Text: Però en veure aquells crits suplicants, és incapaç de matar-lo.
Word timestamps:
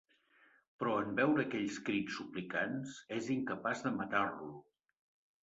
Però 0.77 0.95
en 1.01 1.11
veure 1.19 1.43
aquells 1.47 1.77
crits 1.89 2.15
suplicants, 2.21 2.97
és 3.19 3.29
incapaç 3.37 3.85
de 3.87 3.95
matar-lo. 4.01 4.51